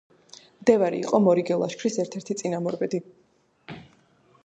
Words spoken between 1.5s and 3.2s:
ლაშქრის ერთ-ერთი წინამორბედი.